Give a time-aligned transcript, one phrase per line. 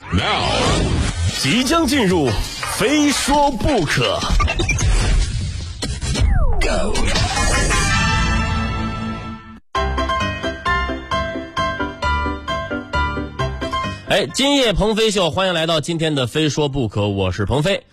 [0.00, 0.50] Now，
[1.40, 2.28] 即将进入，
[2.76, 4.18] 非说不可。
[6.60, 6.94] Go。
[14.08, 17.84] 哎，今夜鹏飞秀，欢迎来到今天的非说不可，我是鹏飞。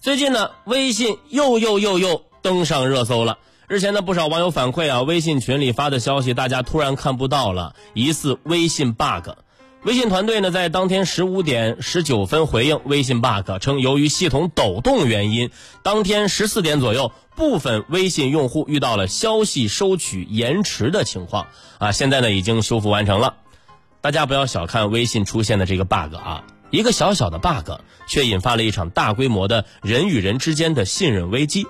[0.00, 3.38] 最近呢，微信又又又又登上热搜了。
[3.68, 9.30] 日前呢，不少网友反馈啊，微信群里发的消息，大家突然看不到了，疑似微信 bug。
[9.82, 15.50] 微信团队呢，在当天十五点十九分回应微信 bug，称由于系统抖动原因，
[15.82, 21.46] 当天十四点左右，部分微信用户遇到了消息收取延迟的情况
[21.78, 23.36] 啊，现在呢已经修复完成了。
[24.02, 27.70] 大家不要小看微信出现的这个 bug 啊，一个小小的 bug
[28.06, 31.66] 却引发了一场大规模的人与人之间的信任危机。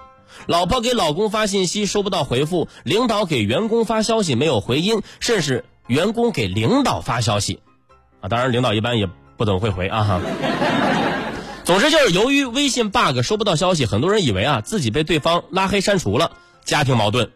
[0.47, 7.61] 老婆给老公发信息收不到回复，领导给员工发消息没有回音，甚至员工给领导发消息。
[8.21, 10.21] 啊，当然，领导一般也不怎么会回啊哈。
[11.65, 16.33] 总之就是由于微信 bug 收不到消息，很多人以为啊自己被对方拉黑删除了，
[16.65, 17.31] 家庭矛盾、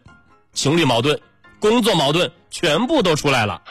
[0.52, 1.20] 情侣矛盾、
[1.60, 3.62] 工作矛盾全部都出来了。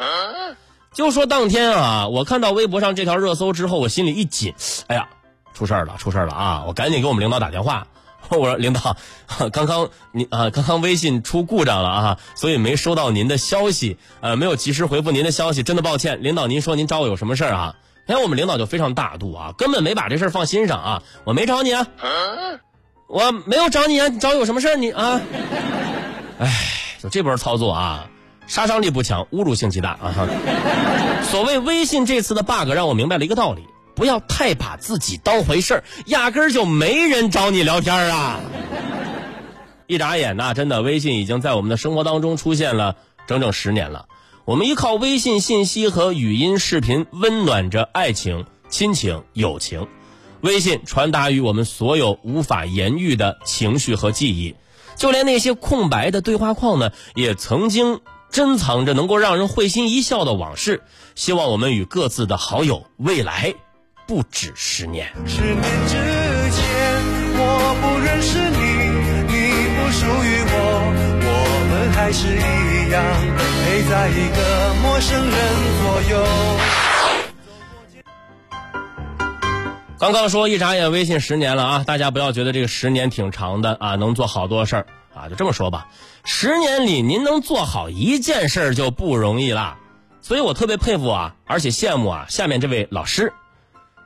[0.93, 4.53] 就说当天啊，我看到微博上这条热搜之后，我心里一紧，
[4.87, 5.07] 哎呀，
[5.53, 6.63] 出事儿了，出事儿了啊！
[6.67, 7.87] 我赶紧给我们领导打电话。
[8.29, 8.95] 我说领导，
[9.51, 16.23] 刚刚您啊，刚刚微信出故障了啊，所以没收到您的消息，呃，没有及时回复您的消息，真的抱歉。
[16.23, 17.75] 领导，您说您找我有什么事儿啊？
[18.07, 21.03] 哎，我们领导就非常大度啊，根本没把这事儿放心上啊。
[21.23, 21.87] 我没找你啊，
[23.07, 25.21] 我没有找你啊，你找我有什么事儿你啊？
[26.39, 26.51] 哎，
[27.01, 28.09] 就这波操作啊，
[28.47, 30.27] 杀伤力不强，侮辱性极大啊！
[31.23, 33.63] 所谓微信这次的 bug，让我明白了一个道理。
[33.95, 38.39] 不要太把自己当回事儿，压根儿就没人找你聊天啊！
[39.87, 42.95] 一眨眼呐，真的，微信已经在我们的生活当中出现了
[43.27, 44.05] 整整十年了。
[44.45, 49.87] 我们依靠微信信息和语音视频温暖着爱情、亲情、友情。
[50.41, 54.55] 微信传达于我们所有无法言喻的情绪和记忆，
[54.97, 60.81] 就连那些空白的对话框呢，也曾经珍藏着能够让人会心一笑的往事。
[61.15, 63.53] 希望我们与各自的好友未来。
[64.05, 65.07] 不止十年。
[65.25, 65.95] 十年之
[66.51, 66.63] 前，
[67.35, 68.57] 我不认识你，
[69.27, 69.33] 你
[69.75, 70.55] 不属于我，
[71.25, 71.29] 我
[71.69, 73.01] 们还是一样
[73.63, 75.33] 陪在一个陌生人
[75.81, 76.13] 左右。
[79.97, 81.83] 刚刚说一眨眼，微信十年了啊！
[81.87, 84.85] 大家不要觉得这个十年挺长的啊，能做好多事儿
[85.15, 85.87] 啊，就这么说吧。
[86.25, 89.77] 十年里您能做好一件事就不容易啦，
[90.21, 93.31] 所以我特别佩服啊，而且羡慕啊，下面这位老师。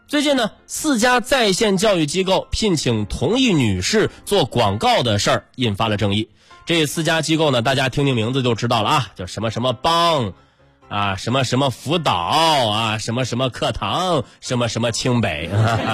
[0.08, 6.30] 最近呢，四家在线教育机构聘请同一女士做广告的事儿引发了争议。
[6.66, 10.34] 这四家机构呢，大家听听名字就知道了啊，叫什么什么帮，
[10.88, 15.50] 啊什么什么辅导啊，什么什么课堂，什么什么清北。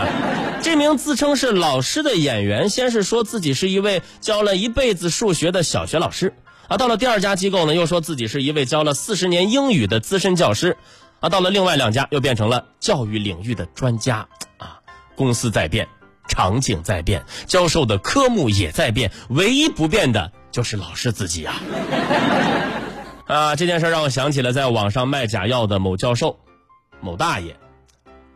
[0.61, 6.35] 这名自称是老师的演员，先是说自己是一位教了一辈子数学的小学老师，
[6.67, 10.77] 啊，到了第二家机构呢，又说自己是一位教了四十年英语的资深教师。
[11.23, 14.81] 啊，到了另外两家又变成了教育领域的专家，啊，
[15.15, 15.87] 公司在变，
[16.27, 21.61] 场景在变，教授的科目也在变，唯一不变的就是老师自己啊！
[23.25, 26.39] 啊，这件事让我想起了在网上卖假药的某教授、
[26.99, 27.55] 某大爷，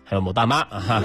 [0.05, 1.03] 还有某大妈啊！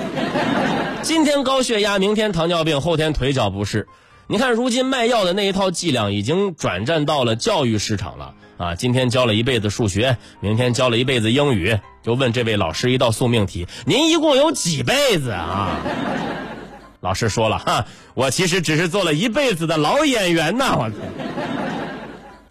[1.03, 3.89] 今天高血压，明天糖尿病，后天腿脚不适。
[4.29, 8.37] 你看，如今卖药的那一套伎俩已经转战到了教育市场了。
[8.63, 15.81] 啊，今天教了一辈子数学，明天教了一辈子英语，就问这位老师一道宿命题：您一共有几辈子啊？
[17.03, 20.77] 老师说了，哈，我其实只是做了一辈子的老演员呐。
[20.79, 21.01] 我天，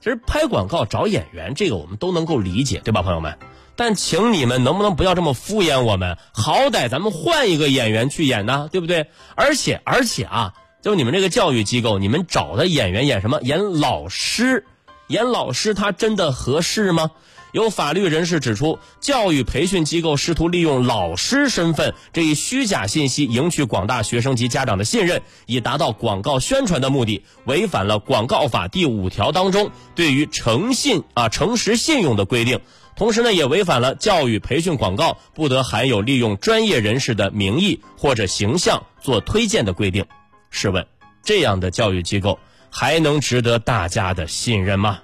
[0.02, 3.38] 其实拍广告找演员，这个我们都能够理解，对吧，朋友们？
[3.78, 6.18] 但请你们能不能不要这么敷衍我们？
[6.34, 9.08] 好歹咱们换一个演员去演呢，对不对？
[9.36, 13.40] 而且而且啊，就你们这个教育机构，你们找的演员演什么？
[13.44, 14.66] 演老师。
[15.12, 17.12] 演老师他真的合适吗？
[17.52, 32.62] 有法律人士指出，教育培训机构试图利用老师身份这一虚假信息赢取广大学生及家长的信任，以达到广告宣传的目的，违反了广告法第五条当中对于诚信啊诚实信用的规定，
[32.96, 40.06] 同时呢，也违反了教育培训广告不得含有利用专业人士的名义或者形象做推荐的规定。
[40.52, 40.88] 试问，
[41.22, 42.40] 这样的教育机构？
[42.72, 45.00] 还能值得大家的信任吗？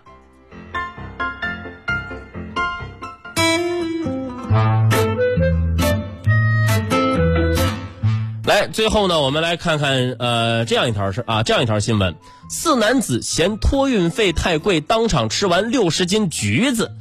[8.46, 12.16] 来，最后呢，我们来看看呃这样一条是啊这样一条新闻：
[12.50, 16.94] 四男子嫌托运费太贵，当场吃完六十斤橘子。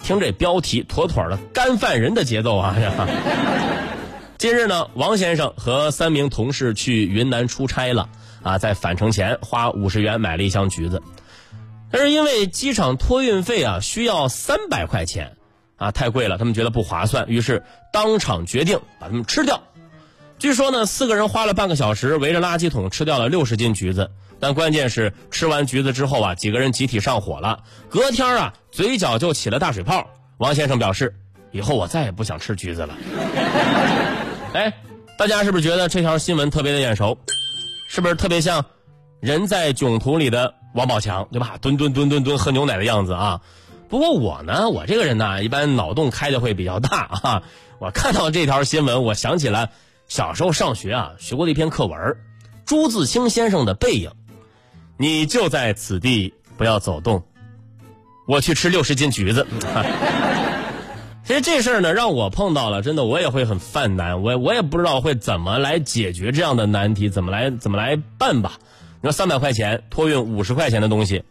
[0.00, 2.76] 听这标题，妥妥的干饭人的节奏啊！
[4.38, 8.08] 近日呢，王先生和三名同事去云南出差了
[8.44, 11.02] 啊，在返程前花五十元买了一箱橘子，
[11.90, 15.36] 但是因为机场托运费啊需要三百块钱
[15.74, 19.60] 啊，太贵了，他们觉得不划算，于是当场决定把它们吃掉。
[20.38, 24.08] 据说呢，四个人花了半个小时围着垃圾桶吃掉了六十斤橘子，
[24.38, 30.06] 但关键是吃完橘子之后啊，几个人集体上火了，隔天啊嘴角就起了大水泡。
[30.36, 31.16] 王先生表示，
[31.50, 32.96] 以后我再也不想吃橘子了。
[34.58, 34.74] 哎，
[35.16, 37.16] 大家是不是觉得这条新闻特别的眼熟？
[37.88, 38.62] 是不是特别像
[39.20, 41.58] 《人在囧途》里的王宝强，对吧？
[41.60, 43.40] 蹲蹲蹲蹲蹲喝牛奶的样子啊。
[43.88, 47.42] 不过我呢，我这个人呢，一般脑洞开的会比较大啊。
[47.78, 49.70] 我看到这条新闻，我想起了
[50.08, 52.16] 小时候上学啊学过的一篇课文，
[52.66, 54.10] 朱自清先生的《背影》。
[54.96, 57.22] 你就在此地，不要走动。
[58.26, 59.46] 我去吃六十斤橘子。
[61.28, 68.52] 其实这事儿呢，让我碰到了，真的我也会很犯难，我我也不知道会怎么来解决这样的难题，怎么来怎么来办吧。
[69.02, 71.24] 你说三百块钱托运五十块钱的东西，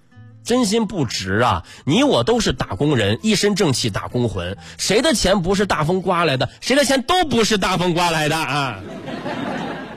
[0.43, 1.65] 真心不值啊！
[1.83, 6.47] 你我都是打工人，一身正气打工魂，谁的钱不是大风刮来的？
[6.61, 8.79] 谁的钱都不是大风刮来的啊！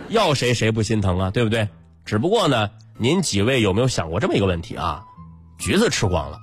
[0.09, 1.31] 要谁谁不心疼啊？
[1.31, 1.69] 对不对？
[2.07, 5.05] 只不过呢，您几位有没有想过这么一个问题啊？
[5.59, 6.39] 橘子吃光了，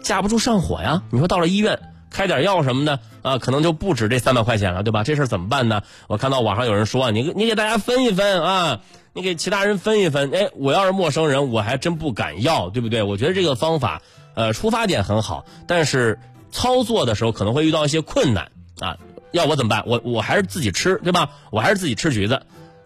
[0.00, 1.02] 架不住上火呀。
[1.10, 1.89] 你说到了医院。
[2.10, 5.04] 开点药什么的啊，可能就不止这三百块钱了，对吧？
[5.04, 5.82] 这事怎么办呢？
[6.08, 8.80] 我看到网上有人说，你你给大家分一分啊，
[9.12, 10.30] 你给其他人分一分。
[10.34, 13.02] 哎，我要是陌生人，我还真不敢要，对不对？
[13.02, 14.02] 我觉得这个方法，
[14.34, 16.18] 呃，出发点很好，但是
[16.50, 18.96] 操作的时候可能会遇到一些困难啊。
[19.32, 19.84] 要我怎么办？
[19.86, 21.30] 我我还是自己吃，对吧？
[21.50, 22.42] 我还是自己吃橘子。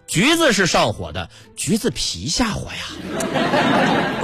[0.06, 3.53] 橘子是上火的，橘子皮下火呀。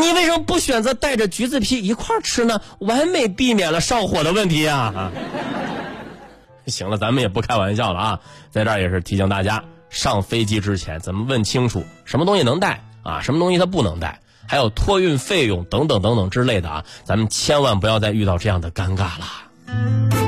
[0.01, 2.61] 你为什么不选择带着橘子皮一块吃呢？
[2.79, 5.13] 完美避免了上火的问题啊！
[6.67, 8.21] 行了，咱们也不开玩笑了啊，
[8.51, 20.20] 在这儿也是提醒大家，上飞机之前咱们问清楚什么东西能带啊，什么东西它不能带，还有托运费用等等等等之类的啊，咱们千万不要再遇到这样的尴尬了。